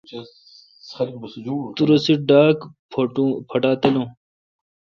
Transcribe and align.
تو 1.75 1.83
رسے 1.89 2.13
ڈاگ 2.27 2.57
پواٹا 2.91 3.71
تلون۔ 3.81 4.07